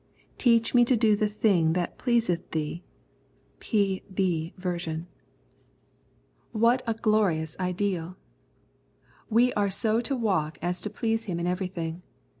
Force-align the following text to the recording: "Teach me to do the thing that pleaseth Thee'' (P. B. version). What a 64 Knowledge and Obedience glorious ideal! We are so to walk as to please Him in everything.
"Teach 0.45 0.73
me 0.73 0.83
to 0.85 0.97
do 0.97 1.15
the 1.15 1.29
thing 1.29 1.73
that 1.73 1.99
pleaseth 1.99 2.49
Thee'' 2.49 2.83
(P. 3.69 4.01
B. 4.11 4.51
version). 4.57 5.05
What 6.53 6.81
a 6.87 6.89
64 6.89 6.89
Knowledge 6.89 6.89
and 6.89 6.95
Obedience 7.29 7.55
glorious 7.55 7.69
ideal! 7.69 8.17
We 9.29 9.53
are 9.53 9.69
so 9.69 10.01
to 10.01 10.15
walk 10.15 10.57
as 10.59 10.81
to 10.81 10.89
please 10.89 11.25
Him 11.25 11.39
in 11.39 11.45
everything. 11.45 12.01